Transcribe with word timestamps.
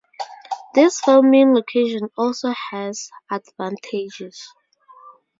This 0.73 0.99
filming 0.99 1.53
location 1.53 2.09
also 2.17 2.55
has 2.71 3.11
advantages. 3.29 4.49